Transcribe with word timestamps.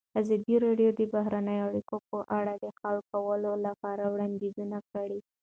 ازادي 0.21 0.55
راډیو 0.65 0.89
د 0.99 1.01
بهرنۍ 1.13 1.57
اړیکې 1.67 1.97
په 2.09 2.17
اړه 2.37 2.53
د 2.63 2.65
حل 2.79 2.97
کولو 3.11 3.51
لپاره 3.65 4.03
وړاندیزونه 4.13 4.77
کړي. 4.91 5.19